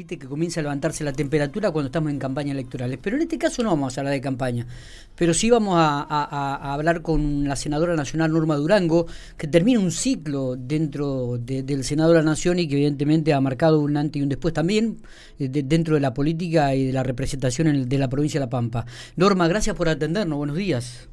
viste 0.00 0.18
que 0.18 0.26
comienza 0.26 0.60
a 0.60 0.62
levantarse 0.62 1.04
la 1.04 1.12
temperatura 1.12 1.70
cuando 1.72 1.88
estamos 1.88 2.10
en 2.10 2.18
campañas 2.18 2.52
electorales. 2.52 2.98
Pero 3.02 3.16
en 3.16 3.22
este 3.22 3.36
caso 3.36 3.62
no 3.62 3.68
vamos 3.68 3.96
a 3.96 4.00
hablar 4.00 4.14
de 4.14 4.20
campaña. 4.22 4.66
Pero 5.14 5.34
sí 5.34 5.50
vamos 5.50 5.74
a, 5.76 6.72
hablar 6.72 7.02
con 7.02 7.46
la 7.46 7.54
senadora 7.54 7.94
nacional 7.94 8.32
Norma 8.32 8.56
Durango, 8.56 9.06
que 9.36 9.46
termina 9.46 9.78
un 9.78 9.90
ciclo 9.90 10.56
dentro 10.56 11.36
del 11.38 11.84
Senado 11.84 12.12
de 12.12 12.16
la 12.16 12.22
Nación 12.22 12.58
y 12.58 12.66
que 12.66 12.76
evidentemente 12.76 13.34
ha 13.34 13.40
marcado 13.42 13.80
un 13.80 13.98
antes 13.98 14.20
y 14.20 14.22
un 14.22 14.30
después 14.30 14.54
también 14.54 15.02
eh, 15.38 15.48
dentro 15.48 15.96
de 15.96 16.00
la 16.00 16.14
política 16.14 16.74
y 16.74 16.86
de 16.86 16.92
la 16.94 17.02
representación 17.02 17.86
de 17.86 17.98
la 17.98 18.08
provincia 18.08 18.40
de 18.40 18.46
La 18.46 18.50
Pampa. 18.50 18.86
Norma, 19.16 19.48
gracias 19.48 19.76
por 19.76 19.90
atendernos. 19.90 20.38
Buenos 20.38 20.56
días. 20.56 21.08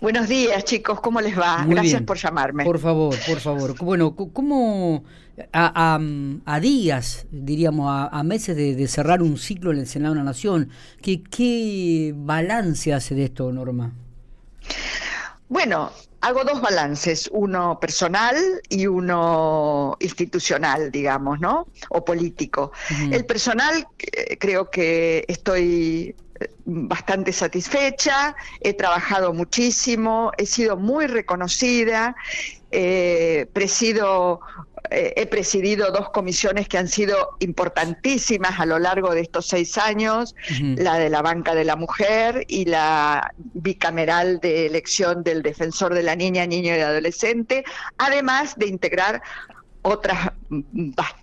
Buenos 0.00 0.28
días, 0.28 0.64
chicos, 0.64 1.00
¿cómo 1.00 1.20
les 1.20 1.38
va? 1.38 1.64
Gracias 1.68 2.00
por 2.02 2.16
llamarme. 2.16 2.64
Por 2.64 2.78
favor, 2.78 3.14
por 3.26 3.40
favor. 3.40 3.76
Bueno, 3.78 4.14
¿cómo 4.14 5.04
a, 5.52 5.98
a, 6.44 6.60
días, 6.60 7.26
diríamos, 7.30 7.88
a, 7.90 8.22
meses 8.22 8.56
de, 8.56 8.88
cerrar 8.88 9.22
un 9.22 9.36
ciclo 9.38 9.72
en 9.72 9.78
el 9.78 9.86
Senado 9.86 10.14
de 10.14 10.20
la 10.20 10.24
Nación, 10.24 10.70
¿qué, 11.02 11.22
qué 11.22 12.12
balance 12.16 12.92
hace 12.92 13.14
de 13.14 13.24
esto, 13.24 13.50
Norma? 13.52 13.92
Bueno, 15.48 15.90
hago 16.20 16.42
dos 16.44 16.60
balances, 16.60 17.28
uno 17.32 17.78
personal 17.78 18.36
y 18.68 18.86
uno 18.86 19.96
institucional, 20.00 20.90
digamos, 20.90 21.38
¿no? 21.40 21.68
O 21.90 22.04
político. 22.04 22.72
El 23.10 23.26
personal, 23.26 23.86
eh, 23.98 24.38
creo 24.38 24.70
que 24.70 25.24
estoy 25.28 26.16
bastante 26.64 27.32
satisfecha, 27.32 28.34
he 28.60 28.72
trabajado 28.74 29.32
muchísimo, 29.32 30.32
he 30.38 30.46
sido 30.46 30.76
muy 30.76 31.06
reconocida, 31.06 32.16
eh, 32.70 33.46
presido, 33.52 34.40
eh, 34.90 35.12
he 35.16 35.26
presidido 35.26 35.92
dos 35.92 36.10
comisiones 36.10 36.68
que 36.68 36.78
han 36.78 36.88
sido 36.88 37.36
importantísimas 37.40 38.58
a 38.58 38.66
lo 38.66 38.78
largo 38.78 39.14
de 39.14 39.20
estos 39.20 39.46
seis 39.46 39.78
años, 39.78 40.34
la 40.60 40.98
de 40.98 41.10
la 41.10 41.22
banca 41.22 41.54
de 41.54 41.64
la 41.64 41.76
mujer 41.76 42.44
y 42.48 42.64
la 42.64 43.32
bicameral 43.54 44.40
de 44.40 44.66
elección 44.66 45.22
del 45.22 45.42
defensor 45.42 45.94
de 45.94 46.02
la 46.02 46.16
niña, 46.16 46.46
niño 46.46 46.76
y 46.76 46.80
adolescente, 46.80 47.64
además 47.98 48.56
de 48.56 48.66
integrar 48.66 49.22
otras 49.86 50.32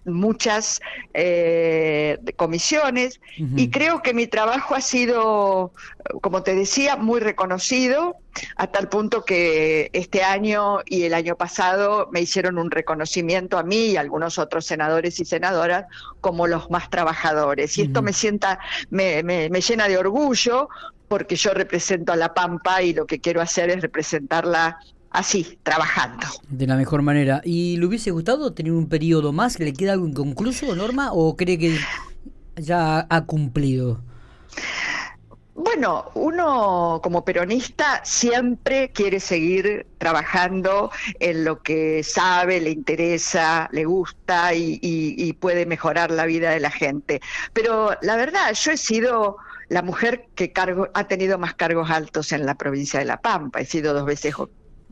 muchas 0.05 0.81
eh, 1.15 2.19
comisiones 2.35 3.19
y 3.55 3.71
creo 3.71 4.03
que 4.03 4.13
mi 4.13 4.27
trabajo 4.27 4.75
ha 4.75 4.81
sido, 4.81 5.73
como 6.21 6.43
te 6.43 6.53
decía, 6.53 6.95
muy 6.95 7.21
reconocido 7.21 8.17
a 8.57 8.67
tal 8.67 8.87
punto 8.87 9.25
que 9.25 9.89
este 9.93 10.23
año 10.23 10.81
y 10.85 11.03
el 11.03 11.15
año 11.15 11.35
pasado 11.35 12.09
me 12.11 12.21
hicieron 12.21 12.59
un 12.59 12.69
reconocimiento 12.69 13.57
a 13.57 13.63
mí 13.63 13.87
y 13.87 13.97
a 13.97 14.01
algunos 14.01 14.37
otros 14.37 14.63
senadores 14.67 15.19
y 15.19 15.25
senadoras 15.25 15.85
como 16.21 16.45
los 16.45 16.69
más 16.69 16.87
trabajadores. 16.91 17.75
Y 17.79 17.81
esto 17.81 18.03
me 18.03 18.13
sienta 18.13 18.59
me, 18.91 19.23
me, 19.23 19.49
me 19.49 19.61
llena 19.61 19.87
de 19.87 19.97
orgullo 19.97 20.69
porque 21.07 21.35
yo 21.35 21.51
represento 21.53 22.13
a 22.13 22.15
La 22.15 22.35
Pampa 22.35 22.83
y 22.83 22.93
lo 22.93 23.07
que 23.07 23.19
quiero 23.19 23.41
hacer 23.41 23.71
es 23.71 23.81
representarla 23.81 24.77
así, 25.11 25.59
trabajando. 25.63 26.25
De 26.49 26.67
la 26.67 26.75
mejor 26.75 27.01
manera. 27.01 27.41
¿Y 27.43 27.77
le 27.77 27.85
hubiese 27.85 28.11
gustado 28.11 28.53
tener 28.53 28.71
un 28.71 28.89
periodo 28.89 29.31
más? 29.31 29.59
¿Le 29.59 29.73
queda 29.73 29.93
algo 29.93 30.07
inconcluso, 30.07 30.75
Norma? 30.75 31.11
¿O 31.13 31.35
cree 31.35 31.57
que 31.57 31.77
ya 32.55 33.05
ha 33.09 33.25
cumplido? 33.25 34.01
Bueno, 35.53 36.05
uno 36.15 37.01
como 37.03 37.23
peronista 37.23 38.01
siempre 38.03 38.89
quiere 38.91 39.19
seguir 39.19 39.85
trabajando 39.99 40.89
en 41.19 41.43
lo 41.43 41.61
que 41.61 42.03
sabe, 42.03 42.59
le 42.61 42.71
interesa, 42.71 43.69
le 43.71 43.85
gusta 43.85 44.55
y, 44.55 44.79
y, 44.81 45.33
puede 45.33 45.65
mejorar 45.65 46.09
la 46.09 46.25
vida 46.25 46.49
de 46.51 46.61
la 46.61 46.71
gente. 46.71 47.21
Pero 47.53 47.91
la 48.01 48.15
verdad, 48.15 48.53
yo 48.53 48.71
he 48.71 48.77
sido 48.77 49.37
la 49.67 49.81
mujer 49.81 50.25
que 50.35 50.51
cargo, 50.51 50.89
ha 50.93 51.07
tenido 51.07 51.37
más 51.37 51.53
cargos 51.53 51.91
altos 51.91 52.31
en 52.31 52.45
la 52.45 52.55
provincia 52.55 52.99
de 52.99 53.05
La 53.05 53.21
Pampa. 53.21 53.59
He 53.59 53.65
sido 53.65 53.93
dos 53.93 54.05
veces 54.05 54.33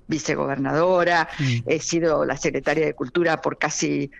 vicegobernadora, 0.09 1.30
mm. 1.40 1.70
he 1.70 1.80
sido 1.80 2.25
la 2.25 2.36
secretaria 2.36 2.86
de 2.86 2.94
Cultura 2.94 3.42
por 3.42 3.58
casi 3.58 4.12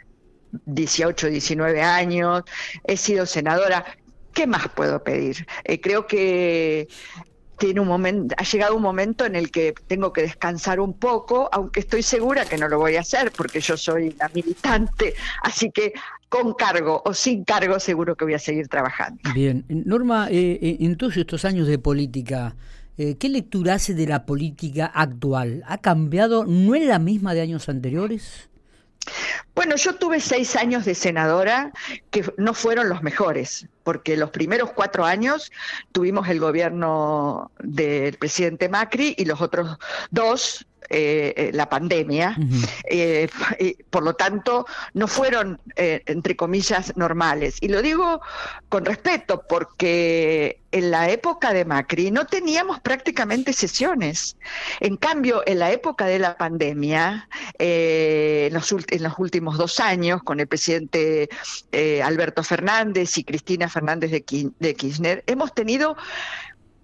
18, 0.66 1.28
19 1.28 1.82
años, 1.82 2.44
he 2.86 2.96
sido 2.96 3.26
senadora. 3.26 3.86
¿Qué 4.34 4.48
más 4.48 4.70
puedo 4.70 5.04
pedir? 5.04 5.46
Eh, 5.66 5.82
creo 5.82 6.08
que 6.08 6.88
tiene 7.58 7.82
un 7.82 7.88
momento, 7.88 8.34
ha 8.38 8.44
llegado 8.44 8.76
un 8.76 8.82
momento 8.82 9.26
en 9.26 9.36
el 9.36 9.52
que 9.52 9.74
tengo 9.88 10.14
que 10.14 10.22
descansar 10.22 10.80
un 10.80 10.94
poco, 10.94 11.50
aunque 11.52 11.82
estoy 11.82 12.04
segura 12.04 12.46
que 12.46 12.58
no 12.58 12.70
lo 12.70 12.80
voy 12.80 12.96
a 12.96 13.02
hacer 13.02 13.32
porque 13.36 13.60
yo 13.60 13.76
soy 13.76 14.16
una 14.16 14.30
militante, 14.34 15.14
así 15.44 15.70
que 15.72 15.94
con 16.30 16.54
cargo 16.54 17.02
o 17.06 17.14
sin 17.14 17.44
cargo 17.44 17.80
seguro 17.80 18.16
que 18.16 18.24
voy 18.24 18.36
a 18.36 18.40
seguir 18.40 18.70
trabajando. 18.70 19.20
Bien, 19.34 19.66
Norma, 19.68 20.30
eh, 20.30 20.58
eh, 20.62 20.78
en 20.80 20.96
todos 20.96 21.18
estos 21.18 21.44
años 21.44 21.68
de 21.68 21.78
política, 21.80 22.56
eh, 23.00 23.18
¿Qué 23.18 23.30
lectura 23.30 23.76
hace 23.76 23.94
de 23.94 24.06
la 24.06 24.26
política 24.26 24.86
actual? 24.86 25.64
¿Ha 25.68 25.78
cambiado? 25.78 26.44
¿No 26.44 26.76
es 26.76 26.86
la 26.86 27.00
misma 27.00 27.34
de 27.34 27.40
años 27.40 27.70
anteriores? 27.70 28.50
Bueno, 29.56 29.78
yo 29.78 29.96
tuve 29.96 30.20
seis 30.20 30.58
años 30.58 30.84
de 30.84 30.94
senadora 30.94 31.72
que 32.12 32.26
no 32.36 32.54
fueron 32.54 32.90
los 32.90 33.02
mejores, 33.02 33.68
porque 33.84 34.18
los 34.18 34.32
primeros 34.32 34.74
cuatro 34.74 35.06
años 35.06 35.50
tuvimos 35.94 36.28
el 36.28 36.42
gobierno 36.42 37.52
del 37.60 38.18
presidente 38.18 38.68
Macri 38.68 39.16
y 39.18 39.24
los 39.24 39.40
otros 39.40 39.78
dos 40.12 40.68
eh, 40.90 41.34
eh, 41.38 41.52
la 41.54 41.70
pandemia. 41.70 42.36
Eh, 42.90 43.30
por 43.92 44.04
lo 44.04 44.14
tanto, 44.14 44.66
no 44.94 45.08
fueron, 45.08 45.60
entre 45.76 46.36
comillas, 46.36 46.98
normales. 46.98 47.58
Y 47.62 47.68
lo 47.68 47.82
digo 47.82 48.22
con 48.70 48.86
respeto 48.86 49.44
porque 49.48 50.62
en 50.72 50.92
la 50.92 51.10
época 51.10 51.54
de 51.54 51.66
Macri 51.66 52.10
no 52.10 52.26
teníamos 52.26 52.80
prácticamente 52.80 53.54
sesiones. 53.54 54.36
En 54.80 54.98
cambio, 54.98 55.44
en 55.46 55.60
la 55.60 55.72
época 55.72 56.06
de 56.06 56.20
la 56.20 56.38
pandemia, 56.38 57.30
en 57.60 58.54
los, 58.54 58.72
en, 58.72 59.04
los, 59.04 59.20
últimos 59.20 59.58
dos 59.58 59.80
años, 59.80 60.24
con 60.24 60.40
el 60.40 60.48
presidente 60.48 61.30
Alberto 62.04 62.44
Fernández 62.44 63.18
y 63.18 63.24
Cristina 63.24 63.70
Fernández 63.70 64.12
de 64.12 64.76
Kirchner, 64.76 65.24
hemos 65.28 65.54
tenido 65.54 65.96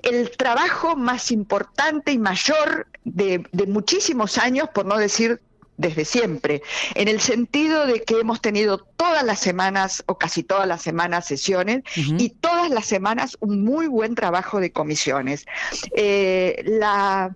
el 0.06 0.32
trabajo 0.32 0.96
más 0.96 1.32
importante 1.32 2.12
y 2.12 2.18
mayor 2.18 2.88
de, 3.04 3.44
muchísimos 3.68 4.38
años, 4.38 4.70
por 4.74 4.86
no 4.86 4.98
decir 4.98 5.42
desde 5.78 6.06
siempre, 6.06 6.62
en 6.94 7.10
el 7.10 7.20
sentido 7.20 7.86
de 7.86 8.04
que 8.04 8.22
hemos 8.22 8.40
tenido 8.40 8.78
todas 8.78 9.26
las 9.26 9.40
semanas 9.40 10.04
o 10.06 10.18
casi 10.18 10.42
todas 10.42 10.66
las 10.68 10.82
semanas 10.82 11.26
sesiones 11.26 11.84
y 11.96 12.30
todas 12.30 12.70
las 12.70 12.86
semanas 12.86 13.36
un 13.42 13.66
muy 13.66 13.88
buen 13.88 14.16
trabajo 14.16 14.62
de 14.62 14.72
comisiones. 14.72 15.46
Eh, 15.94 16.64
la 16.66 17.36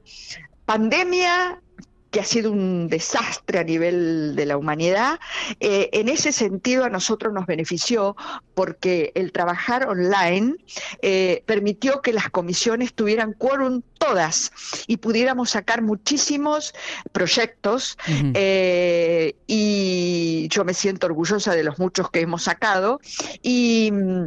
pandemia 0.65 1.59
que 2.11 2.19
ha 2.19 2.23
sido 2.23 2.51
un 2.51 2.87
desastre 2.87 3.59
a 3.59 3.63
nivel 3.63 4.35
de 4.35 4.45
la 4.45 4.57
humanidad. 4.57 5.19
Eh, 5.59 5.89
en 5.93 6.09
ese 6.09 6.31
sentido 6.31 6.83
a 6.85 6.89
nosotros 6.89 7.33
nos 7.33 7.45
benefició 7.45 8.15
porque 8.53 9.11
el 9.15 9.31
trabajar 9.31 9.87
online 9.87 10.55
eh, 11.01 11.43
permitió 11.45 12.01
que 12.01 12.13
las 12.13 12.29
comisiones 12.29 12.93
tuvieran 12.93 13.33
quórum 13.33 13.81
todas 13.97 14.51
y 14.87 14.97
pudiéramos 14.97 15.51
sacar 15.51 15.81
muchísimos 15.81 16.73
proyectos 17.11 17.97
eh, 18.33 19.35
y 19.45 20.47
yo 20.49 20.63
me 20.65 20.73
siento 20.73 21.07
orgullosa 21.07 21.53
de 21.53 21.63
los 21.63 21.79
muchos 21.79 22.09
que 22.09 22.21
hemos 22.21 22.43
sacado 22.43 22.99
y 23.41 23.91
mm, 23.91 24.25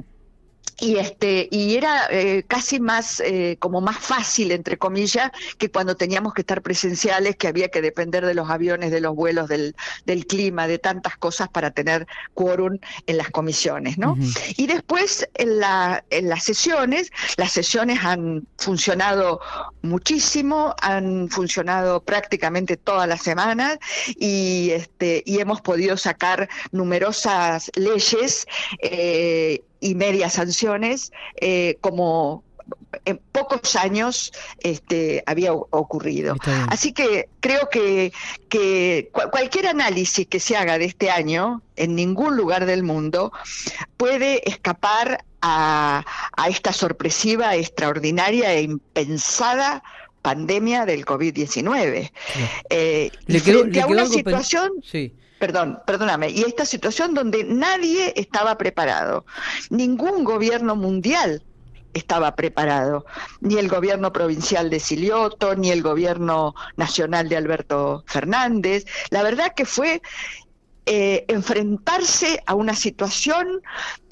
y 0.83 0.97
este 0.97 1.49
y 1.53 1.77
era 1.77 2.09
eh, 2.11 2.43
casi 2.49 2.81
más 2.81 3.21
eh, 3.21 3.57
como 3.61 3.81
más 3.81 3.99
fácil 3.99 4.51
entre 4.51 4.77
comillas 4.77 5.31
que 5.57 5.71
cuando 5.71 5.97
teníamos 5.97 6.35
que 6.35 6.41
estar 6.43 6.61
presenciales 6.61 7.37
que 7.37 7.47
había 7.47 7.69
que 7.69 7.81
depender 7.81 8.27
de 8.27 8.35
los 8.35 8.51
aviones 8.51 8.91
de 8.91 9.01
los 9.01 9.15
vuelos 9.15 9.49
del, 9.49 9.77
del 10.07 10.27
clima 10.27 10.67
de 10.67 10.81
tantas 10.81 11.17
cosas 11.17 11.49
para 11.49 11.71
tener 11.71 12.09
quórum 12.35 12.79
en 13.07 13.17
las 13.17 13.31
comisiones 13.31 13.97
no 13.97 14.19
y 14.57 14.67
después 14.67 15.29
en 15.35 15.61
la 15.61 16.05
en 16.11 16.29
las 16.29 16.43
sesiones 16.43 17.13
las 17.37 17.53
sesiones 17.53 18.01
han 18.03 18.49
funcionado 18.59 19.41
muchísimo 19.83 20.75
han 20.83 21.29
funcionado 21.29 22.03
prácticamente 22.03 22.77
todas 22.77 23.09
las 23.09 23.23
semanas 23.23 23.79
y 24.17 24.71
este 24.73 25.23
y 25.27 25.39
hemos 25.39 25.61
podido 25.61 25.97
sacar 25.97 26.49
numerosas 26.73 27.71
leyes 27.77 28.47
eh, 28.81 29.63
y 29.83 29.95
medias 29.95 30.35
sanciones, 30.35 31.13
eh, 31.41 31.77
como 31.81 32.45
en 33.05 33.21
pocos 33.33 33.75
años 33.77 34.33
este, 34.61 35.23
había 35.27 35.53
ocurrido. 35.53 36.37
Así 36.69 36.93
que 36.93 37.29
creo 37.41 37.69
que, 37.69 38.13
que 38.49 39.11
cualquier 39.31 39.67
análisis 39.67 40.27
que 40.27 40.39
se 40.39 40.57
haga 40.57 40.79
de 40.79 40.85
este 40.85 41.11
año, 41.11 41.63
en 41.77 41.97
ningún 41.97 42.37
lugar 42.37 42.65
del 42.65 42.85
mundo, 42.85 43.33
puede 43.97 44.49
escapar 44.49 45.25
a, 45.41 46.05
esta 46.49 46.73
sorpresiva, 46.73 47.57
extraordinaria 47.57 48.53
e 48.53 48.63
impensada 48.63 49.83
pandemia 50.23 50.87
del 50.87 51.05
COVID-19. 51.05 52.13
Eh, 52.71 53.11
le 53.27 53.41
quedó, 53.41 53.65
le 53.65 53.85
quedó 53.85 54.07
situación... 54.07 54.71
Sí 54.85 55.13
perdón, 55.43 55.81
perdóname, 55.85 56.31
y 56.31 56.43
esta 56.43 56.65
situación 56.65 57.15
donde 57.15 57.43
nadie 57.43 58.13
estaba 58.15 58.57
preparado, 58.57 59.27
ningún 59.71 60.23
gobierno 60.23 60.77
mundial 60.77 61.43
estaba 61.95 62.37
preparado, 62.37 63.05
ni 63.41 63.57
el 63.57 63.67
gobierno 63.67 64.13
provincial 64.13 64.71
de 64.71 64.79
Silioto, 64.79 65.57
ni 65.57 65.73
el 65.73 65.83
gobierno 65.83 66.55
nacional 66.77 67.29
de 67.29 67.39
Alberto 67.39 68.05
Fernández. 68.07 68.85
La 69.11 69.25
verdad 69.25 69.53
que 69.57 69.65
fue 69.65 70.01
eh, 70.87 71.25
enfrentarse 71.27 72.41
a 72.47 72.55
una 72.55 72.77
situación 72.77 73.63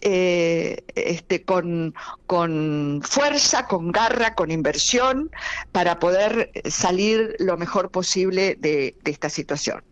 eh, 0.00 0.82
este, 0.96 1.44
con, 1.44 1.94
con, 2.26 3.02
fuerza, 3.04 3.68
con 3.68 3.92
garra, 3.92 4.34
con 4.34 4.50
inversión, 4.50 5.30
para 5.70 6.00
poder 6.00 6.50
salir 6.68 7.36
lo 7.38 7.56
mejor 7.56 7.92
posible 7.92 8.56
de, 8.58 8.96
esta 9.04 9.30
situación. 9.30 9.84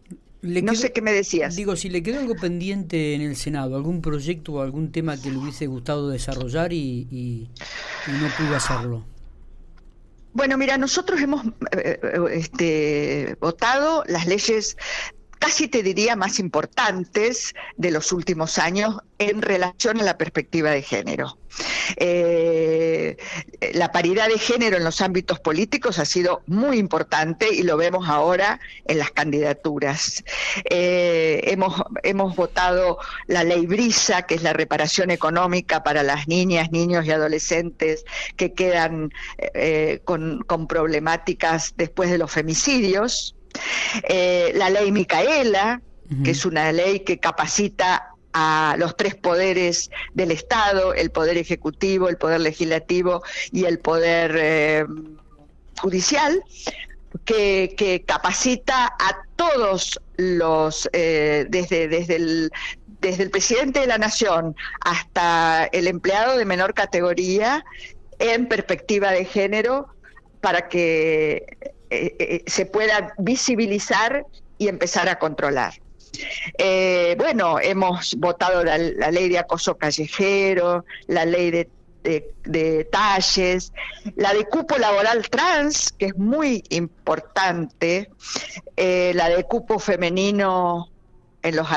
No 0.43 0.75
sé 0.75 0.93
qué 0.93 1.02
me 1.02 1.12
decías. 1.12 1.56
Digo, 1.56 1.76
si 1.76 1.88
le 1.88 2.02
quedó 2.02 2.20
algo 2.20 2.35
pendiente 2.37 3.14
en 3.14 3.23
el 3.23 3.37
Senado, 3.37 3.76
algún 3.76 4.00
proyecto 4.00 4.55
o 4.55 4.61
algún 4.61 4.93
tema 4.93 5.20
que 5.20 5.31
le 5.31 5.38
hubiese 5.38 5.67
gustado 5.67 6.08
desarrollar 6.08 6.73
y, 6.73 7.49
no 8.06 8.29
pudo 8.37 8.56
hacerlo. 8.56 9.05
Bueno, 10.32 10.56
mira, 10.56 10.79
nosotros 10.79 11.20
hemos 11.20 11.44
eh, 11.73 11.99
este, 12.31 13.37
votado 13.40 14.05
las 14.06 14.26
leyes 14.26 14.76
casi 15.48 15.66
te 15.66 15.82
diría 15.82 16.14
más 16.14 16.40
importantes 16.40 17.54
de 17.78 17.90
los 17.90 18.12
últimos 18.12 18.58
años 18.58 18.98
en 19.16 19.40
relación 19.40 19.98
a 19.98 20.02
la 20.02 20.18
perspectiva 20.18 20.70
de 20.72 20.82
género. 20.82 21.38
Eh, 21.96 23.16
la 23.72 23.90
paridad 23.90 24.28
de 24.28 24.38
género 24.38 24.76
en 24.76 24.84
los 24.84 25.00
ámbitos 25.00 25.40
políticos 25.40 25.98
ha 25.98 26.04
sido 26.04 26.42
muy 26.46 26.76
importante 26.76 27.48
y 27.50 27.62
lo 27.62 27.78
vemos 27.78 28.10
ahora 28.10 28.60
en 28.84 28.98
las 28.98 29.10
candidaturas. 29.10 30.22
Eh, 30.68 31.40
hemos, 31.44 31.82
hemos 32.02 32.36
votado 32.36 32.98
la 33.26 33.42
ley 33.42 33.64
Brisa, 33.64 34.26
que 34.26 34.34
es 34.34 34.42
la 34.42 34.52
reparación 34.52 35.10
económica 35.10 35.82
para 35.82 36.02
las 36.02 36.28
niñas, 36.28 36.70
niños 36.72 37.06
y 37.06 37.10
adolescentes 37.10 38.04
que 38.36 38.52
quedan 38.52 39.12
eh, 39.54 40.02
con, 40.04 40.42
con 40.42 40.68
problemáticas 40.68 41.72
después 41.78 42.10
de 42.10 42.18
los 42.18 42.30
femicidios. 42.30 43.34
Eh, 44.05 44.52
la 44.55 44.70
ley 44.70 44.93
Micaela, 44.93 45.81
que 46.25 46.31
es 46.31 46.46
una 46.46 46.72
ley 46.72 47.00
que 47.00 47.19
capacita 47.19 48.14
a 48.32 48.76
los 48.78 48.96
tres 48.96 49.14
poderes 49.14 49.90
del 50.14 50.31
Estado, 50.31 50.94
el 50.94 51.10
poder 51.10 51.37
ejecutivo, 51.37 52.08
el 52.08 52.16
poder 52.16 52.40
legislativo 52.40 53.22
y 53.52 53.64
el 53.64 53.78
poder 53.78 54.37
eh, 54.38 54.84
judicial, 55.81 56.43
que, 57.25 58.05
capacita 58.06 58.87
a 58.87 59.22
todos 59.37 60.00
los, 60.16 60.88
eh, 60.93 61.46
desde, 61.49 61.88
desde, 61.88 62.16
el, 62.16 62.50
desde 63.00 63.25
el 63.25 63.31
presidente 63.31 63.81
de 63.81 63.87
la 63.87 63.99
nación 63.99 64.56
hasta 64.81 65.64
el 65.72 65.87
empleado 65.87 66.37
de 66.38 66.44
menor 66.44 66.75
categoría, 66.75 67.64
en 68.19 68.49
perspectiva 68.49 69.12
de 69.12 69.25
género, 69.25 69.88
para 70.40 70.69
que 70.69 71.75
eh, 71.90 72.14
eh, 72.19 72.43
se 72.46 72.67
pueda 72.67 73.14
visibilizar 73.19 74.26
y 74.58 74.69
empezar 74.69 75.08
a 75.08 75.19
controlar. 75.19 75.75
Eh, 76.58 77.14
bueno, 77.19 77.58
hemos 77.61 78.14
votado 78.17 78.64
la, 78.64 78.79
ley 78.79 79.29
de 79.29 79.38
acoso 79.38 79.76
callejero, 79.76 80.85
la 81.06 81.25
ley 81.25 81.50
de, 81.50 82.88
talles, 82.90 83.73
la 84.17 84.32
de 84.32 84.44
cupo 84.46 84.79
laboral 84.79 85.29
trans, 85.29 85.93
que 85.93 86.06
es 86.06 86.17
muy 86.17 86.62
importante, 86.70 88.11
la 88.76 89.29
de 89.29 89.44
cupo 89.44 89.79
femenino 89.79 90.88
en 91.48 91.56
los 91.56 91.68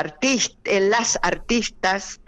en 0.64 0.90
las 0.90 1.18
artistas, 1.22 2.20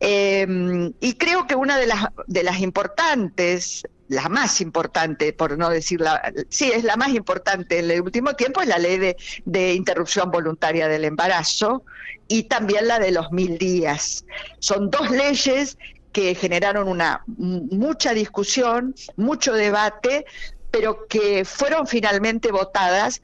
y 0.00 1.14
creo 1.14 1.46
que 1.46 1.54
una 1.54 1.78
de 1.78 1.86
las, 1.86 2.06
de 2.26 2.42
las 2.42 2.60
importantes 2.60 3.84
la 4.08 4.28
más 4.28 4.60
importante, 4.60 5.32
por 5.32 5.56
no 5.58 5.68
decir 5.68 6.00
la, 6.00 6.32
sí, 6.48 6.70
es 6.72 6.82
la 6.82 6.96
más 6.96 7.10
importante 7.10 7.78
en 7.78 7.90
el 7.90 8.00
último 8.00 8.34
tiempo, 8.34 8.62
es 8.62 8.68
la 8.68 8.78
ley 8.78 9.14
de, 9.44 9.74
interrupción 9.74 10.30
voluntaria 10.30 10.88
del 10.88 11.04
embarazo 11.04 11.84
y 12.26 12.44
también 12.44 12.88
la 12.88 12.98
de 12.98 13.12
los 13.12 13.30
mil 13.32 13.58
días. 13.58 14.24
Son 14.58 14.90
dos 14.90 15.10
leyes 15.10 15.76
que 16.12 16.34
generaron 16.34 16.88
una 16.88 17.22
mucha 17.26 18.14
discusión, 18.14 18.94
mucho 19.16 19.52
debate, 19.52 20.24
pero 20.70 21.06
que 21.06 21.44
fueron 21.44 21.86
finalmente 21.86 22.50
votadas 22.50 23.22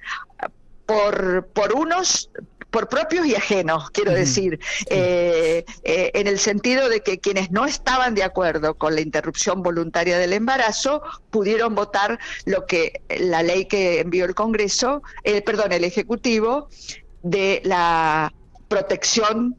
por, 0.87 1.47
por 1.55 1.73
unos 1.73 2.31
por 2.75 2.89
propios 2.89 3.25
y 3.25 3.37
ajenos, 3.37 3.89
quiero 3.93 4.11
decir, 4.11 4.59
eh, 4.91 5.65
eh, 5.85 6.11
en 6.13 6.27
el 6.27 6.41
sentido 6.41 6.89
de 6.89 7.03
que 7.03 7.21
quienes 7.21 7.53
no 7.53 7.67
estaban 7.67 8.17
de 8.17 8.25
acuerdo 8.25 8.75
con 8.75 8.97
la 8.97 9.01
interrupción 9.01 9.63
voluntaria 9.63 10.19
del 10.19 10.33
embarazo 10.33 11.01
pudieron 11.31 11.77
votar 11.77 12.19
lo 12.47 12.67
que 12.67 13.01
la 13.21 13.45
ley 13.45 13.67
que 13.67 14.01
envió 14.01 14.25
el 14.25 14.35
Congreso, 14.35 15.05
eh, 15.23 15.41
perdón, 15.41 15.71
el 15.71 15.85
Ejecutivo, 15.85 16.69
de 17.23 17.63
la 17.65 18.33
protección 18.67 19.55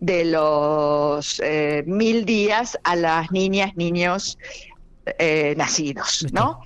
de 0.00 0.24
los 0.24 1.42
mil 1.84 2.24
días 2.24 2.78
a 2.82 2.96
las 2.96 3.30
niñas, 3.30 3.76
niños 3.76 4.38
nacidos, 5.54 6.24
¿no? 6.32 6.62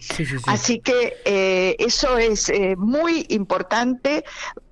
Así 0.47 0.79
que 0.79 1.75
eso 1.81 2.19
es 2.19 2.53
muy 2.77 3.27
importante 3.31 4.23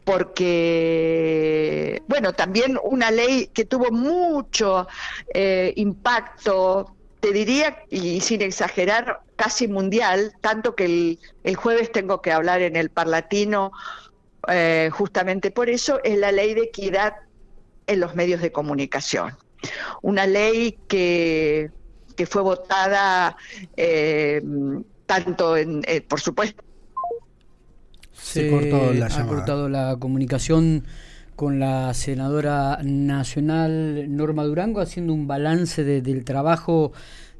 porque, 0.07 2.01
bueno, 2.07 2.33
también 2.33 2.79
una 2.85 3.11
ley 3.11 3.51
que 3.53 3.65
tuvo 3.65 3.91
mucho 3.91 4.87
eh, 5.35 5.73
impacto, 5.75 6.95
te 7.19 7.33
diría, 7.33 7.83
y 7.91 8.21
sin 8.21 8.41
exagerar, 8.41 9.23
casi 9.35 9.67
mundial, 9.67 10.33
tanto 10.41 10.77
que 10.77 11.19
el, 11.43 11.57
jueves 11.57 11.91
tengo 11.91 12.23
que 12.23 12.31
hablar 12.31 12.63
en 12.63 12.77
el 12.77 12.89
Parlatino 12.89 13.73
eh, 14.47 14.91
justamente 14.93 15.51
por 15.51 15.69
eso, 15.69 15.99
es 16.05 16.17
la 16.19 16.31
ley 16.31 16.55
de 16.55 16.63
equidad 16.63 17.15
en 17.89 17.99
los 17.99 18.15
medios 18.15 18.41
de 18.41 18.53
comunicación. 18.53 19.37
Una 20.03 20.25
ley 20.29 20.79
que, 20.87 21.73
que 22.17 22.27
fue 22.27 22.43
votada 22.43 23.37
eh, 23.77 24.41
tanto 25.07 25.57
en, 25.57 25.83
por 26.09 26.21
supuesto, 26.21 26.63
se, 28.27 28.51
cortó 28.51 28.93
la 28.93 29.07
ha 29.07 29.27
cortado 29.27 29.69
la 29.69 29.97
comunicación 29.99 30.85
con 31.37 31.61
la 31.61 31.95
senadora 31.95 32.81
nacional 32.83 34.07
Norma 34.17 34.45
Durango 34.45 34.81
haciendo 34.81 35.13
un 35.13 35.27
balance 35.27 35.85
del 35.85 36.25
trabajo 36.25 36.93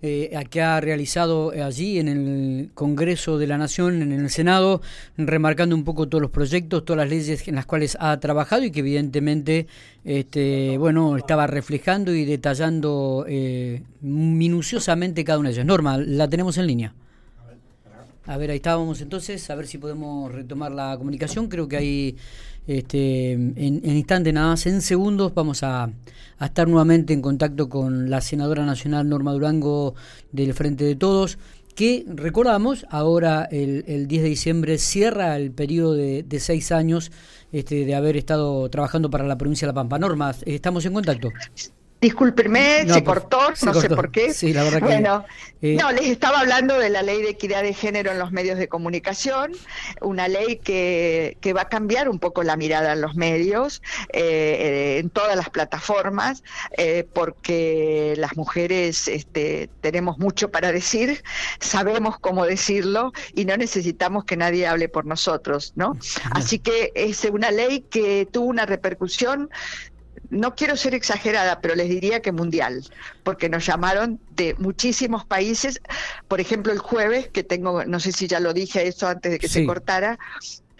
eh, 0.03 0.31
que 0.51 0.63
ha 0.63 0.81
realizado 0.81 1.51
allí 1.51 1.99
en 1.99 2.09
el 2.09 2.71
Congreso 2.75 3.39
de 3.39 3.47
la 3.47 3.59
Nación, 3.59 4.03
en 4.03 4.13
el 4.13 4.31
Senado, 4.31 4.83
remarcando 5.17 5.75
un 5.75 5.85
poco 5.85 6.09
todos 6.09 6.23
los 6.23 6.31
proyectos, 6.31 6.85
todas 6.85 6.99
las 6.99 7.11
leyes 7.11 7.49
en 7.49 7.55
las 7.55 7.67
cuales 7.67 7.97
ha 7.99 8.21
trabajado 8.21 8.63
y 8.63 8.71
que 8.71 8.81
evidentemente 8.81 9.67
este, 10.05 10.77
bueno, 10.79 11.17
estaba 11.17 11.47
reflejando 11.47 12.15
y 12.15 12.25
detallando 12.27 13.25
eh, 13.27 13.83
minuciosamente 14.03 15.25
cada 15.25 15.39
una 15.39 15.49
de 15.49 15.55
ellas. 15.55 15.67
Norma, 15.67 15.99
la 15.99 16.29
tenemos 16.29 16.59
en 16.59 16.67
línea. 16.67 16.95
A 18.27 18.37
ver, 18.37 18.51
ahí 18.51 18.57
estábamos 18.57 19.01
entonces, 19.01 19.49
a 19.51 19.55
ver 19.55 19.67
si 19.67 19.79
podemos 19.79 20.33
retomar 20.33 20.73
la 20.73 20.97
comunicación. 20.99 21.49
Creo 21.49 21.69
que 21.69 21.77
hay 21.77 22.17
este, 22.67 23.33
en, 23.33 23.55
en 23.57 23.97
instante 23.97 24.33
nada 24.33 24.49
más, 24.49 24.67
en 24.67 24.83
segundos, 24.83 25.33
vamos 25.35 25.63
a, 25.63 25.91
estar 26.41 26.67
nuevamente 26.69 27.13
en 27.13 27.23
contacto 27.23 27.69
con 27.69 28.11
la 28.11 28.21
senadora 28.21 28.67
nacional 28.67 29.09
Norma 29.09 29.33
Durango 29.33 29.95
del 30.33 30.53
Frente 30.55 30.85
de 30.85 30.97
Todos, 30.97 31.39
que 31.77 32.05
recordamos, 32.09 32.87
ahora 32.91 33.45
el, 33.51 33.85
el 33.87 34.09
10 34.09 34.23
de 34.23 34.29
diciembre 34.29 34.79
cierra 34.79 35.37
el 35.37 35.53
periodo 35.53 35.95
de, 35.95 36.23
de 36.25 36.41
seis 36.41 36.73
años 36.73 37.13
este, 37.53 37.85
de 37.85 37.95
haber 37.95 38.17
estado 38.17 38.69
trabajando 38.71 39.11
para 39.11 39.27
la 39.27 39.39
provincia 39.39 39.67
de 39.67 39.71
La 39.71 39.75
Pampa. 39.75 39.99
Norma, 39.99 40.35
estamos 40.45 40.85
en 40.87 40.95
contacto. 40.95 41.31
Discúlpenme, 42.01 42.87
se, 42.87 43.03
cortó, 43.03 43.39
no 43.65 43.75
sé 43.75 43.89
por 43.89 44.11
qué. 44.11 44.35
bueno, 44.81 45.25
eh, 45.63 45.77
no, 45.81 45.91
les 45.93 46.07
estaba 46.09 46.41
hablando 46.41 46.79
de 46.79 46.91
la 46.91 47.03
ley 47.03 47.23
de 47.23 47.31
equidad 47.31 47.63
de 47.63 47.73
género 47.73 48.13
en 48.13 48.19
los 48.19 48.33
medios 48.33 48.59
de 48.59 48.69
comunicación, 48.69 49.53
una 50.03 50.29
ley 50.29 50.61
que, 50.63 51.39
que 51.41 51.55
va 51.55 51.63
a 51.63 51.69
cambiar 51.71 52.11
un 52.11 52.19
poco 52.19 52.43
la 52.43 52.57
mirada 52.57 52.93
en 52.93 53.01
los 53.01 53.15
medios, 53.15 53.83
eh, 54.13 54.99
en 55.01 55.09
todas 55.09 55.37
las 55.37 55.49
plataformas, 55.49 56.45
eh, 56.77 57.07
porque 57.15 58.15
las 58.19 58.37
mujeres 58.37 59.09
este, 59.09 59.71
tenemos 59.81 60.19
mucho 60.19 60.51
para 60.51 60.73
decir, 60.73 61.23
sabemos 61.61 62.19
cómo 62.19 62.45
decirlo 62.45 63.13
y 63.35 63.47
no 63.47 63.57
necesitamos 63.57 64.27
que 64.27 64.37
nadie 64.37 64.67
hable 64.67 64.91
por 64.91 65.07
nosotros, 65.07 65.73
¿no? 65.77 65.97
Así 66.33 66.59
que 66.59 66.93
es 66.95 67.25
una 67.25 67.51
ley 67.51 67.87
que 67.89 68.29
tuvo 68.31 68.47
una 68.47 68.67
repercusión 68.67 69.49
no 70.31 70.55
quiero 70.55 70.77
ser 70.77 70.95
exagerada, 70.95 71.61
pero 71.61 71.75
les 71.75 71.89
diría 71.89 72.21
que 72.21 72.33
mundial, 72.33 72.85
porque 73.23 73.49
nos 73.49 73.67
llamaron 73.67 74.21
de 74.35 74.55
muchísimos 74.59 75.25
países. 75.25 75.81
Por 76.29 76.41
ejemplo, 76.41 76.73
el 76.73 76.79
jueves, 76.79 77.29
que 77.29 77.43
tengo, 77.43 77.85
no 77.85 78.01
sé 78.01 78.13
si 78.13 78.27
ya 78.27 78.41
lo 78.41 78.53
dije 78.53 78.87
eso 78.87 79.09
antes 79.09 79.33
de 79.33 79.39
que 79.39 79.49
se 79.49 79.67
cortara, 79.67 80.19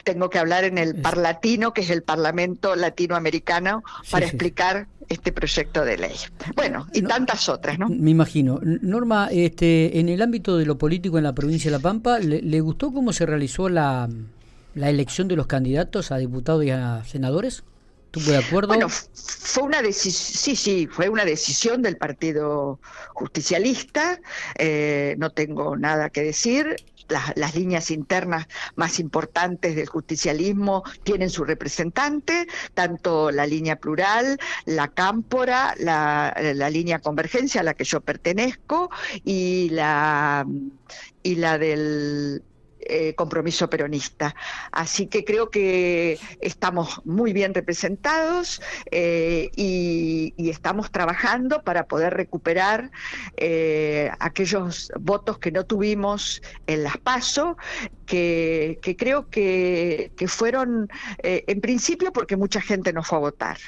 tengo 0.07 0.31
que 0.31 0.39
hablar 0.39 0.63
en 0.65 0.79
el 0.79 0.95
Parlatino, 0.95 1.73
que 1.73 1.81
es 1.81 1.91
el 1.91 2.03
Parlamento 2.03 2.77
Latinoamericano, 2.77 3.83
para 4.09 4.25
explicar 4.25 4.87
este 5.09 5.33
proyecto 5.33 5.85
de 5.85 5.99
ley. 5.99 6.15
Bueno, 6.55 6.87
y 6.93 7.03
tantas 7.03 7.49
otras, 7.49 7.77
¿no? 7.79 7.89
Me 7.89 8.13
imagino. 8.13 8.61
Norma, 8.63 9.29
este, 9.33 9.99
en 9.99 10.09
el 10.09 10.23
ámbito 10.23 10.57
de 10.59 10.65
lo 10.65 10.79
político 10.79 11.19
en 11.19 11.25
la 11.25 11.35
provincia 11.35 11.71
de 11.71 11.77
La 11.77 11.83
Pampa, 11.83 12.21
¿le, 12.21 12.61
gustó 12.61 12.93
cómo 12.93 13.13
se 13.13 13.27
realizó 13.27 13.69
la, 13.69 14.09
la 14.75 14.91
elección 14.91 15.27
de 15.27 15.35
los 15.35 15.49
candidatos 15.49 16.13
a 16.13 16.19
diputados 16.19 16.65
y 16.65 16.71
a 16.71 17.03
senadores? 17.05 17.65
Bueno, 18.69 18.89
fue 18.89 19.63
una 19.63 19.83
decisión, 19.83 20.39
sí, 20.39 20.57
sí, 20.57 20.89
fue 20.91 21.09
una 21.09 21.25
decisión 21.25 21.83
del 21.83 21.97
Partido 21.97 22.81
Justicialista, 23.13 24.21
eh, 24.57 25.17
no 25.19 25.31
tengo 25.31 25.77
nada 25.77 26.11
que 26.11 26.23
decir. 26.23 26.77
Las, 27.37 27.55
líneas 27.55 27.93
internas 27.93 28.49
más 28.75 28.99
importantes 28.99 29.77
del 29.77 29.87
justicialismo 29.87 30.83
tienen 31.05 31.31
su 31.31 31.45
representante, 31.45 32.49
tanto 32.75 33.31
la 33.31 33.47
línea 33.47 33.77
plural, 33.77 34.39
la 34.65 34.89
cámpora, 34.89 35.75
la, 35.79 36.35
la 36.37 36.69
línea 36.69 36.99
convergencia 36.99 37.61
a 37.61 37.65
la 37.65 37.75
que 37.75 37.85
yo 37.85 38.01
pertenezco 38.01 38.91
y 39.23 39.69
la, 39.71 40.45
y 41.23 41.37
la 41.37 41.59
del 41.59 42.43
eh, 42.89 43.15
compromiso 43.15 43.69
peronista. 43.69 44.35
Así 44.71 45.07
que 45.09 45.25
creo 45.25 45.51
que 45.51 46.19
estamos 46.41 47.01
muy 47.05 47.33
bien 47.33 47.53
representados 47.55 48.63
eh, 48.91 49.51
y, 49.57 50.35
estamos 50.51 50.91
trabajando 50.91 51.63
para 51.63 51.87
poder 51.87 52.15
recuperar 52.15 52.91
eh, 53.37 54.11
aquellos 54.21 54.93
votos 54.99 55.39
que 55.39 55.51
no 55.51 55.67
tuvimos 55.67 56.41
en 56.67 56.85
las 56.85 56.97
PASO, 56.99 57.57
que, 58.07 58.79
creo 58.99 59.29
que, 59.29 60.11
fueron 60.29 60.89
en 61.19 61.61
principio 61.61 62.13
porque 62.13 62.37
mucha 62.37 62.61
gente 62.61 62.93
no 62.93 63.03
fue 63.03 63.19
a 63.19 63.21
votar. 63.21 63.59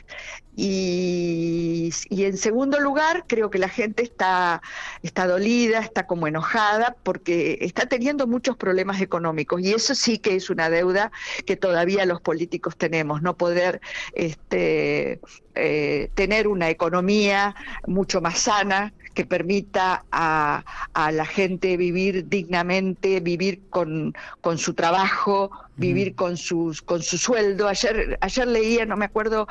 Y, 0.61 1.90
en 2.11 2.37
segundo 2.37 2.80
lugar, 2.80 3.26
creo 3.28 3.49
que 3.49 3.61
la 3.61 3.68
gente 3.68 4.02
está, 4.02 4.61
está 5.04 5.28
dolida, 5.28 5.78
está 5.78 6.09
como 6.09 6.26
enojada, 6.26 6.97
porque 7.04 7.59
está 7.61 7.87
teniendo 7.87 8.26
muchos 8.26 8.57
problemas 8.57 9.00
económicos. 9.00 9.61
Y 9.62 9.73
eso 9.73 9.95
sí 9.95 10.18
que 10.18 10.35
es 10.35 10.50
una 10.50 10.68
deuda 10.68 11.12
que 11.47 11.54
todavía 11.54 12.04
los 12.07 12.21
políticos 12.21 12.76
tenemos, 12.76 13.23
no 13.23 13.37
poder 13.37 13.80
este, 14.14 15.21
eh, 15.54 16.11
tener 16.16 16.49
una 16.49 16.71
economía 16.71 17.54
mucho 17.87 18.21
más 18.21 18.40
sana, 18.40 18.92
que 19.18 19.26
permita 19.26 20.04
a, 20.12 20.62
la 20.94 21.26
gente 21.26 21.76
vivir 21.76 22.28
dignamente, 22.28 23.18
vivir 23.18 23.62
con, 23.68 24.14
con 24.40 24.58
su 24.58 24.75
trabajo, 24.75 25.50
vivir 25.75 26.14
con, 26.14 26.37
sus, 26.37 26.82
con 26.82 27.02
su 27.02 27.18
sueldo. 27.18 27.66
Ayer, 27.66 28.16
ayer 28.20 28.46
leía, 28.46 28.87
no 28.87 28.96
me 28.96 29.06
acuerdo 29.06 29.48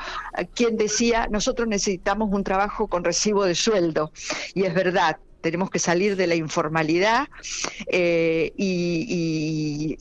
quién 0.54 0.78
decía, 0.78 1.28
nosotros 1.30 1.68
necesitamos 1.68 2.30
un 2.32 2.44
trabajo 2.44 2.86
con 2.86 3.04
recibo 3.04 3.44
de 3.44 3.54
sueldo. 3.54 4.10
Y 4.54 4.62
es 4.62 4.72
verdad, 4.72 5.18
tenemos 5.42 5.70
que 5.70 5.78
salir 5.78 6.16
de 6.16 6.26
la 6.26 6.34
informalidad 6.34 7.28
eh, 7.88 8.52
y, 8.56 9.98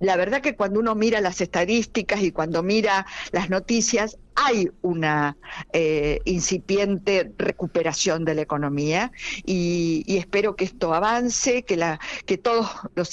la 0.00 0.16
verdad 0.16 0.40
que 0.40 0.56
cuando 0.56 0.80
uno 0.80 0.94
mira 0.94 1.20
las 1.20 1.40
estadísticas 1.40 2.22
y 2.22 2.32
cuando 2.32 2.62
mira 2.62 3.06
las 3.32 3.50
noticias, 3.50 4.16
hay 4.42 4.70
una 4.82 5.36
eh, 5.72 6.20
incipiente 6.24 7.32
recuperación 7.36 8.24
de 8.24 8.34
la 8.34 8.42
economía 8.42 9.12
y, 9.44 10.04
espero 10.06 10.56
que 10.56 10.64
esto 10.64 10.94
avance, 10.94 11.62
que, 11.62 11.76
la, 11.76 12.00
todos 12.42 12.68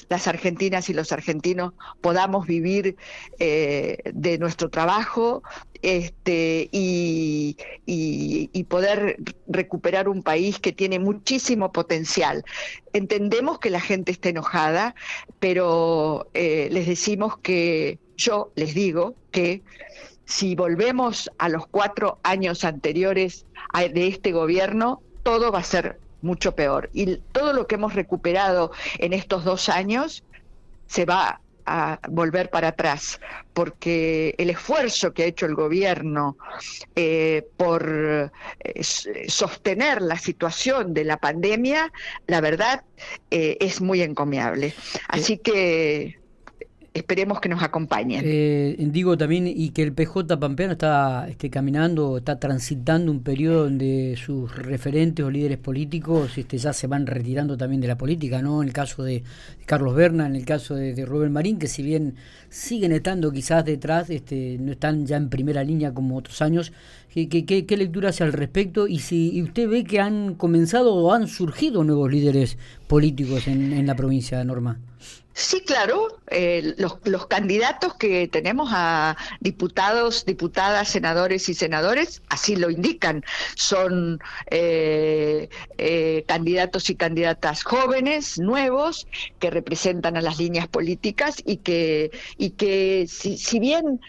las 0.10 0.28
argentinas 0.28 0.90
y 0.90 0.94
los 0.94 1.12
argentinos 1.12 1.74
podamos 2.02 2.48
vivir 2.48 2.96
eh, 3.40 3.98
de 4.14 4.38
nuestro 4.38 4.70
trabajo 4.70 5.44
este, 5.82 6.70
y, 6.72 7.58
poder 8.70 9.18
recuperar 9.48 10.10
un 10.10 10.22
país 10.22 10.60
que 10.60 10.74
tiene 10.74 11.00
muchísimo 11.00 11.72
potencial. 11.72 12.44
Entendemos 12.92 13.60
que 13.60 13.70
la 13.70 13.80
gente 13.80 14.12
está 14.12 14.30
enojada, 14.30 14.94
pero 15.40 16.30
eh, 16.34 16.68
les 16.72 16.86
decimos 16.86 17.38
que 17.38 17.98
yo 18.18 18.52
les 18.56 18.74
digo 18.74 19.16
que 19.32 19.62
si 20.26 20.56
volvemos 20.56 21.32
a 21.38 21.48
los 21.48 21.68
cuatro 21.68 22.20
años 22.24 22.66
anteriores 22.66 23.46
de 23.74 24.08
este 24.08 24.34
gobierno, 24.34 25.02
todo 25.24 25.52
va 25.52 25.60
a 25.60 25.64
ser 25.64 26.00
mucho 26.22 26.54
peor. 26.56 26.90
Y 26.94 27.18
todo 27.32 27.54
lo 27.54 27.68
que 27.68 27.76
hemos 27.76 27.94
recuperado 27.94 28.72
en 28.98 29.14
estos 29.14 29.46
dos 29.46 29.70
años 29.70 30.24
se 30.88 31.06
va 31.06 31.42
a 31.66 32.00
volver 32.10 32.50
para 32.50 32.70
atrás, 32.70 33.20
porque 33.54 34.34
el 34.38 34.50
esfuerzo 34.50 35.14
que 35.14 35.24
ha 35.24 35.26
hecho 35.26 35.46
el 35.46 35.54
gobierno 35.54 36.38
eh, 36.96 37.46
por 37.58 38.32
eh, 38.60 38.84
sostener 38.84 40.02
la 40.02 40.18
situación 40.18 40.94
de 40.94 41.04
la 41.04 41.18
pandemia, 41.18 41.92
la 42.26 42.40
verdad, 42.40 42.84
eh, 43.32 43.58
es 43.60 43.82
muy 43.82 44.02
encomiable. 44.02 44.74
Así 45.10 45.38
que 45.38 46.20
esperemos 46.98 47.40
que 47.40 47.50
nos 47.50 47.64
acompañen. 47.64 48.22
Eh, 48.26 48.76
digo 48.80 49.18
también 49.18 49.48
y 49.48 49.70
que 49.70 49.84
el 49.84 49.94
PJ 49.94 50.40
Pampeano 50.40 50.74
está 50.74 51.28
este, 51.30 51.50
caminando, 51.50 52.18
está 52.18 52.40
transitando 52.40 53.12
un 53.12 53.22
periodo 53.22 53.64
donde 53.64 54.18
sus 54.18 54.56
referentes 54.56 55.26
o 55.26 55.32
líderes 55.32 55.58
políticos 55.58 56.38
este, 56.38 56.58
ya 56.58 56.74
se 56.74 56.88
van 56.88 57.06
retirando 57.08 57.58
también 57.58 57.82
de 57.82 57.88
la 57.88 57.98
política, 57.98 58.42
¿no? 58.42 58.62
En 58.62 58.68
el 58.68 58.74
caso 58.74 59.04
de 59.04 59.24
Carlos 59.66 59.96
Berna, 59.96 60.26
en 60.26 60.36
el 60.36 60.46
caso 60.46 60.76
de, 60.76 61.06
Rubén 61.06 61.32
Marín, 61.32 61.60
que 61.60 61.68
si 61.68 61.84
bien 61.84 62.16
siguen 62.50 62.92
estando 62.92 63.32
quizás 63.32 63.64
detrás, 63.64 64.10
este, 64.10 64.58
no 64.60 64.72
están 64.74 65.06
ya 65.06 65.18
en 65.18 65.30
primera 65.30 65.64
línea 65.64 65.94
como 65.94 66.18
otros 66.18 66.42
años. 66.42 66.72
¿Qué, 67.14 67.78
lectura 67.78 68.10
hace 68.10 68.24
al 68.24 68.34
respecto? 68.34 68.88
Y 68.88 69.00
si 69.00 69.42
usted 69.42 69.68
ve 69.68 69.84
que 69.84 70.00
han 70.00 70.36
comenzado 70.36 70.94
o 70.94 71.14
han 71.14 71.28
surgido 71.28 71.84
nuevos 71.84 72.12
líderes 72.12 72.58
políticos 72.88 73.48
en, 73.48 73.74
en 73.74 73.88
la 73.88 73.96
provincia 73.96 74.38
de 74.38 74.46
Norma. 74.46 74.80
Sí, 75.38 75.62
claro. 75.62 76.08
Eh, 76.32 76.74
los, 76.78 77.28
candidatos 77.28 77.94
que 77.94 78.28
tenemos 78.28 78.70
a 78.74 79.16
diputados, 79.40 80.26
diputadas, 80.26 80.90
senadores 80.90 81.48
y 81.48 81.54
senadores, 81.54 82.24
así 82.30 82.56
lo 82.56 82.72
indican. 82.72 83.24
Son 83.56 84.20
eh, 84.50 85.48
eh, 85.78 86.26
candidatos 86.28 86.90
y 86.90 86.96
candidatas 86.96 87.62
jóvenes, 87.62 88.40
nuevos, 88.40 89.08
que 89.38 89.52
representan 89.52 90.18
a 90.18 90.22
las 90.22 90.40
líneas 90.40 90.68
políticas 90.68 91.36
y 91.46 91.58
que, 91.58 92.10
y 92.40 92.52
que 92.52 93.06
si, 93.08 93.38
si 93.38 93.60
bien 93.60 94.02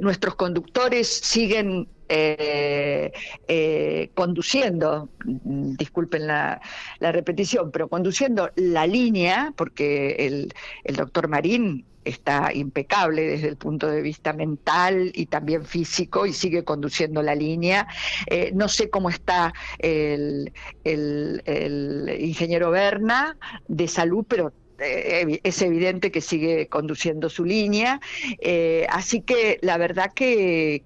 nuestros 0.00 0.34
conductores 0.34 1.06
siguen 1.06 1.86
eh, 2.08 3.12
eh, 3.48 4.10
conduciendo, 4.14 5.08
disculpen 5.24 6.26
la, 6.26 6.60
repetición, 7.00 7.70
pero 7.70 7.88
conduciendo 7.88 8.50
la 8.56 8.86
línea, 8.86 9.52
porque 9.56 10.50
el, 10.84 10.96
doctor 10.96 11.28
Marín 11.28 11.84
está 12.04 12.52
impecable 12.52 13.22
desde 13.22 13.48
el 13.48 13.56
punto 13.56 13.88
de 13.88 14.02
vista 14.02 14.34
mental 14.34 15.10
y 15.14 15.26
también 15.26 15.64
físico 15.64 16.26
y 16.26 16.34
sigue 16.34 16.62
conduciendo 16.62 17.22
la 17.22 17.34
línea. 17.34 17.86
Eh, 18.26 18.52
no 18.54 18.68
sé 18.68 18.90
cómo 18.90 19.08
está 19.08 19.54
el, 19.78 20.52
el 20.84 22.16
ingeniero 22.20 22.70
Berna 22.70 23.38
de 23.68 23.88
salud, 23.88 24.26
pero 24.28 24.52
eh, 24.78 25.40
es 25.42 25.62
evidente 25.62 26.10
que 26.10 26.20
sigue 26.20 26.66
conduciendo 26.68 27.28
su 27.28 27.44
línea. 27.44 28.00
Eh, 28.40 28.86
así 28.90 29.20
que 29.20 29.58
la 29.62 29.78
verdad 29.78 30.12
que, 30.14 30.82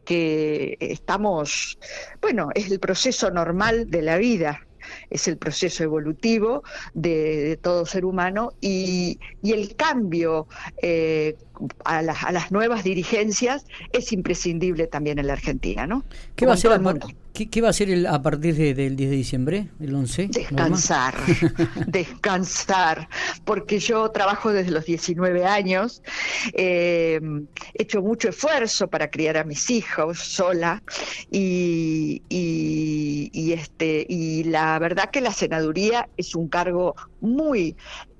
estamos, 0.80 1.78
bueno, 2.20 2.50
es 2.54 2.70
el 2.70 2.80
proceso 2.80 3.30
normal 3.30 3.90
de 3.90 4.02
la 4.02 4.16
vida 4.18 4.64
es 5.10 5.28
el 5.28 5.36
proceso 5.36 5.84
evolutivo 5.84 6.62
de, 6.94 7.58
todo 7.60 7.84
ser 7.84 8.06
humano 8.06 8.54
y, 8.62 9.18
el 9.42 9.76
cambio 9.76 10.46
eh, 10.80 11.36
a, 11.84 11.98
a, 11.98 12.32
las 12.32 12.50
nuevas 12.50 12.84
dirigencias 12.84 13.66
es 13.92 14.12
imprescindible 14.12 14.86
también 14.86 15.18
en 15.18 15.26
la 15.26 15.34
Argentina, 15.34 15.86
¿no? 15.86 16.04
¿Qué 16.36 16.46
va 16.46 16.54
a 16.54 16.56
ser 16.56 16.72
¿Qué, 17.46 17.60
va 17.60 17.68
a 17.68 17.72
ser 17.72 18.06
a 18.08 18.20
partir 18.20 18.56
del 18.74 18.96
10 18.96 19.10
de 19.10 19.16
diciembre, 19.16 19.68
el 19.78 19.94
11? 19.94 20.28
Descansar, 20.32 21.14
descansar, 21.86 23.08
porque 23.44 23.78
yo 23.78 24.10
trabajo 24.10 24.52
desde 24.52 24.72
los 24.72 24.84
19 24.84 25.44
años, 25.44 26.02
eh, 26.54 27.20
he 27.74 27.82
hecho 27.82 28.02
mucho 28.02 28.30
esfuerzo 28.30 28.88
para 28.88 29.08
criar 29.08 29.36
a 29.36 29.44
mis 29.44 29.70
hijos 29.70 30.18
sola 30.18 30.82
y, 31.30 32.22
y, 32.28 33.52
este, 33.52 34.04
y 34.08 34.42
la 34.44 34.76
verdad 34.80 35.10
que 35.10 35.20
la 35.20 35.32
senaduría 35.32 36.08
es 36.16 36.34
un 36.34 36.48
cargo 36.48 36.96
muy 37.20 37.76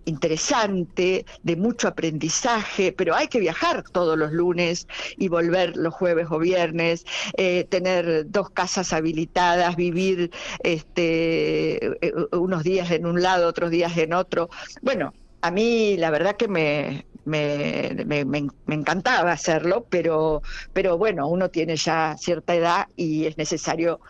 interesante, 0.09 1.25
de 1.43 1.57
mucho 1.57 1.89
aprendizaje, 1.89 2.93
pero 2.93 3.15
hay 3.15 3.29
que 3.29 3.41
viajar 3.41 3.85
todos 3.93 4.19
los 4.19 4.33
lunes 4.33 4.87
y 5.17 5.29
volver 5.29 5.77
los 5.77 5.95
jueves 5.95 6.27
o 6.31 6.39
viernes, 6.39 7.05
eh, 7.37 7.65
tener 7.71 8.31
dos 8.31 8.51
casas 8.51 8.93
habilitadas, 8.93 9.77
vivir 9.77 10.31
este, 10.63 11.99
unos 12.33 12.65
días 12.65 12.91
en 12.91 13.07
un 13.07 13.23
lado, 13.23 13.49
otros 13.49 13.71
días 13.71 13.97
en 13.97 14.13
otro. 14.13 14.51
Bueno, 14.83 15.13
a 15.43 15.51
mí 15.51 15.97
la 15.97 16.11
verdad 16.11 16.37
que 16.37 16.49
me, 16.49 17.07
me, 17.25 18.51
encantaba 18.69 19.33
hacerlo, 19.33 19.87
pero, 19.89 20.43
pero 20.73 20.99
bueno, 20.99 21.29
uno 21.29 21.51
tiene 21.51 21.77
ya 21.77 22.17
cierta 22.19 22.55
edad 22.55 22.87
y 22.97 23.27
es 23.27 23.37
necesario 23.37 24.01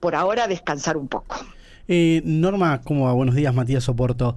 por 0.00 0.14
ahora 0.14 0.46
descansar 0.46 0.96
un 0.96 1.08
poco. 1.08 1.36
Eh, 1.90 2.20
Norma, 2.22 2.82
¿cómo 2.82 3.06
va? 3.06 3.14
Buenos 3.14 3.34
días, 3.34 3.54
Matías 3.54 3.82
Soporto. 3.82 4.36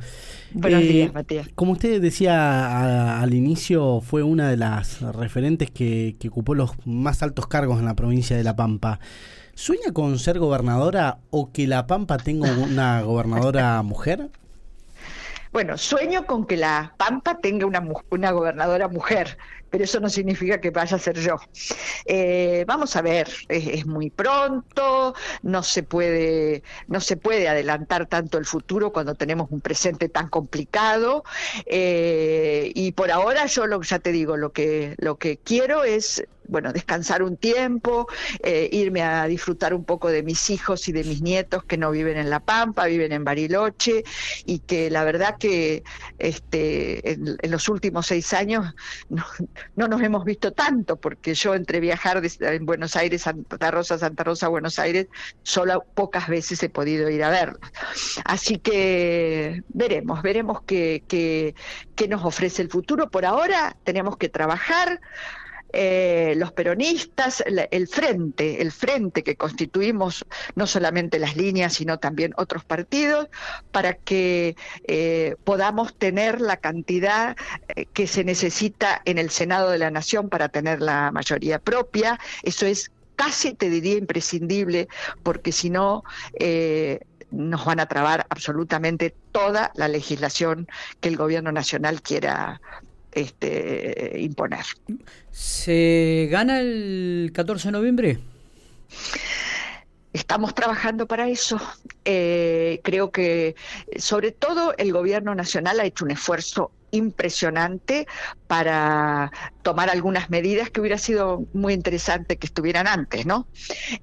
Buenos 0.53 0.83
eh, 0.83 0.85
días, 0.85 1.13
Matías. 1.13 1.49
Como 1.53 1.73
usted 1.73 2.01
decía 2.01 3.19
al 3.19 3.33
inicio, 3.33 3.99
fue 3.99 4.23
una 4.23 4.49
de 4.49 4.55
las 4.55 5.01
referentes 5.01 5.69
que, 5.69 6.15
que 6.17 6.29
ocupó 6.29 6.55
los 6.55 6.71
más 6.85 7.21
altos 7.21 7.47
cargos 7.47 7.77
en 7.79 7.85
la 7.85 7.93
provincia 7.93 8.37
de 8.37 8.43
La 8.45 8.55
Pampa. 8.55 9.01
¿Sueña 9.53 9.91
con 9.93 10.17
ser 10.17 10.39
gobernadora 10.39 11.19
o 11.29 11.51
que 11.51 11.67
La 11.67 11.87
Pampa 11.87 12.17
tenga 12.17 12.53
una 12.53 13.01
gobernadora 13.03 13.81
mujer? 13.83 14.29
Bueno, 15.51 15.77
sueño 15.77 16.25
con 16.25 16.45
que 16.45 16.55
La 16.55 16.93
Pampa 16.95 17.39
tenga 17.39 17.65
una, 17.65 17.85
una 18.11 18.31
gobernadora 18.31 18.87
mujer 18.87 19.37
pero 19.71 19.85
eso 19.85 19.99
no 19.99 20.09
significa 20.09 20.59
que 20.59 20.69
vaya 20.69 20.97
a 20.97 20.99
ser 20.99 21.17
yo. 21.17 21.37
Eh, 22.05 22.65
vamos 22.67 22.95
a 22.95 23.01
ver, 23.01 23.29
es, 23.47 23.85
muy 23.85 24.09
pronto, 24.09 25.15
no 25.41 25.63
se 25.63 25.81
puede, 25.81 26.61
no 26.87 26.99
se 26.99 27.17
puede 27.17 27.47
adelantar 27.47 28.05
tanto 28.05 28.37
el 28.37 28.45
futuro 28.45 28.91
cuando 28.91 29.15
tenemos 29.15 29.49
un 29.49 29.61
presente 29.61 30.09
tan 30.09 30.27
complicado. 30.27 31.23
Eh, 31.65 32.71
y 32.75 32.91
por 32.91 33.11
ahora 33.11 33.45
yo 33.45 33.65
lo 33.65 33.81
ya 33.81 33.99
te 33.99 34.11
digo, 34.11 34.35
lo 34.37 34.51
que, 34.51 34.95
lo 34.97 35.17
que 35.17 35.37
quiero 35.37 35.85
es 35.85 36.23
bueno, 36.51 36.73
descansar 36.73 37.23
un 37.23 37.37
tiempo, 37.37 38.07
eh, 38.43 38.69
irme 38.71 39.01
a 39.01 39.25
disfrutar 39.25 39.73
un 39.73 39.85
poco 39.85 40.09
de 40.09 40.21
mis 40.21 40.49
hijos 40.49 40.87
y 40.89 40.91
de 40.91 41.05
mis 41.05 41.21
nietos 41.21 41.63
que 41.63 41.77
no 41.77 41.91
viven 41.91 42.17
en 42.17 42.29
La 42.29 42.41
Pampa, 42.41 42.85
viven 42.87 43.13
en 43.13 43.23
Bariloche, 43.23 44.03
y 44.45 44.59
que 44.59 44.91
la 44.91 45.05
verdad 45.05 45.37
que 45.39 45.83
este, 46.19 47.13
en, 47.13 47.37
los 47.49 47.69
últimos 47.69 48.07
seis 48.07 48.33
años 48.33 48.75
no, 49.09 49.25
no, 49.75 49.87
nos 49.87 50.01
hemos 50.01 50.25
visto 50.25 50.51
tanto, 50.51 50.97
porque 50.97 51.33
yo 51.33 51.55
entre 51.55 51.79
viajar 51.79 52.21
en 52.39 52.65
Buenos 52.65 52.95
Aires, 52.95 53.23
Santa 53.23 53.71
Rosa, 53.71 53.97
Santa 53.97 54.23
Rosa, 54.23 54.47
Buenos 54.47 54.79
Aires, 54.79 55.07
solo 55.43 55.83
pocas 55.93 56.27
veces 56.27 56.61
he 56.63 56.69
podido 56.69 57.09
ir 57.09 57.23
a 57.23 57.29
verlos. 57.29 57.61
Así 58.25 58.57
que 58.57 59.63
veremos, 59.69 60.21
veremos 60.21 60.61
qué, 60.63 61.03
qué, 61.07 61.55
qué 61.95 62.07
nos 62.07 62.23
ofrece 62.23 62.61
el 62.61 62.69
futuro. 62.69 63.09
Por 63.09 63.25
ahora 63.25 63.75
tenemos 63.83 64.17
que 64.17 64.29
trabajar 64.29 64.99
eh, 65.73 66.33
los 66.37 66.51
peronistas, 66.51 67.43
el 67.45 67.87
frente, 67.87 68.61
el 68.61 68.71
frente 68.71 69.23
que 69.23 69.35
constituimos 69.35 70.25
no 70.55 70.67
solamente 70.67 71.19
las 71.19 71.37
líneas, 71.37 71.73
sino 71.73 71.97
también 71.97 72.33
otros 72.37 72.65
partidos, 72.65 73.29
para 73.71 73.93
que 73.93 74.55
eh, 74.87 75.35
podamos 75.43 75.95
tener 75.95 76.41
la 76.41 76.57
cantidad 76.57 77.37
eh, 77.69 77.85
que 77.93 78.07
se 78.07 78.23
necesita 78.23 79.01
en 79.05 79.17
el 79.17 79.29
Senado 79.29 79.69
de 79.69 79.77
la 79.77 79.91
Nación 79.91 80.29
para 80.29 80.49
tener 80.49 80.81
la 80.81 81.11
mayoría 81.11 81.59
propia. 81.59 82.19
Eso 82.43 82.65
es 82.65 82.91
casi, 83.15 83.53
te 83.53 83.69
diría, 83.69 83.97
imprescindible, 83.97 84.87
porque 85.23 85.51
si 85.51 85.69
no... 85.69 86.03
nos 87.31 87.63
van 87.63 87.79
a 87.79 87.85
trabar 87.85 88.25
absolutamente 88.29 89.15
toda 89.31 89.71
la 89.75 89.87
legislación 89.87 90.67
que 90.99 91.07
el 91.07 91.15
gobierno 91.15 91.53
nacional 91.53 92.01
quiera 92.01 92.59
este, 93.11 94.15
imponer. 94.19 94.65
¿Se 95.31 96.27
gana 96.31 96.59
el 96.59 97.31
14 97.33 97.67
de 97.67 97.71
noviembre? 97.71 98.19
Estamos 100.13 100.53
trabajando 100.53 101.07
para 101.07 101.29
eso. 101.29 101.59
Eh, 102.05 102.81
creo 102.83 103.11
que 103.11 103.55
sobre 103.97 104.31
todo 104.31 104.73
el 104.77 104.91
gobierno 104.91 105.35
nacional 105.35 105.79
ha 105.79 105.85
hecho 105.85 106.05
un 106.05 106.11
esfuerzo 106.11 106.71
impresionante 106.91 108.05
para 108.47 109.31
tomar 109.61 109.89
algunas 109.89 110.29
medidas 110.29 110.69
que 110.69 110.81
hubiera 110.81 110.97
sido 110.97 111.45
muy 111.53 111.73
interesante 111.73 112.37
que 112.37 112.47
estuvieran 112.47 112.87
antes, 112.87 113.25
¿no? 113.25 113.47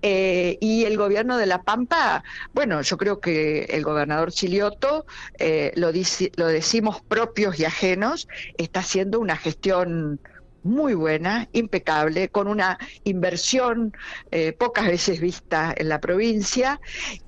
Eh, 0.02 0.56
y 0.60 0.84
el 0.84 0.96
gobierno 0.96 1.36
de 1.36 1.46
La 1.46 1.62
Pampa, 1.62 2.24
bueno, 2.52 2.80
yo 2.82 2.96
creo 2.96 3.20
que 3.20 3.64
el 3.64 3.82
gobernador 3.84 4.32
Chilioto, 4.32 5.06
eh, 5.38 5.72
lo, 5.76 5.90
lo 6.36 6.46
decimos 6.46 7.02
propios 7.02 7.60
y 7.60 7.66
ajenos, 7.66 8.26
está 8.56 8.80
haciendo 8.80 9.20
una 9.20 9.36
gestión 9.36 10.20
muy 10.62 10.94
buena, 10.94 11.48
impecable, 11.52 12.28
con 12.28 12.48
una 12.48 12.78
inversión 13.04 13.92
eh, 14.30 14.52
pocas 14.52 14.86
veces 14.86 15.20
vista 15.20 15.74
en 15.76 15.88
la 15.88 16.00
provincia 16.00 16.80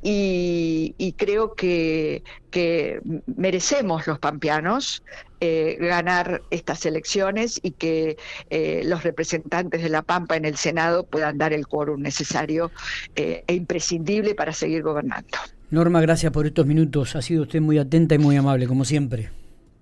y, 0.03 1.15
creo 1.17 1.55
que, 1.55 2.23
que, 2.51 3.01
merecemos 3.37 4.07
los 4.07 4.19
pampeanos 4.19 5.03
eh, 5.41 5.77
ganar 5.81 6.43
estas 6.51 6.85
elecciones 6.87 7.59
y 7.63 7.73
que 7.73 8.17
eh, 8.51 8.83
los 8.85 9.03
representantes 9.03 9.83
de 9.83 9.89
La 9.89 10.03
Pampa 10.03 10.37
en 10.37 10.45
el 10.45 10.57
Senado 10.57 11.05
puedan 11.05 11.39
dar 11.39 11.53
el 11.53 11.67
quórum 11.67 12.03
necesario 12.03 12.71
e 13.15 13.45
imprescindible 13.49 14.35
para 14.35 14.53
seguir 14.53 14.83
gobernando. 14.83 15.39
Norma, 15.71 16.01
gracias 16.01 16.33
por 16.33 16.47
estos 16.47 16.67
minutos. 16.67 17.15
Ha 17.17 17.23
sido 17.23 17.43
usted 17.43 17.61
muy 17.61 17.79
atenta 17.79 18.17
y 18.17 18.19
muy 18.19 18.37
amable, 18.37 18.67
como 18.67 18.85
siempre. 18.85 19.31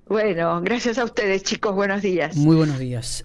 Bueno, 0.08 0.61
gracias 0.62 0.98
a 0.98 1.04
ustedes, 1.04 1.42
chicos. 1.42 1.74
Buenos 1.74 2.00
días. 2.00 2.34
Muy 2.37 2.56
buenos 2.56 2.78
días. 2.78 3.16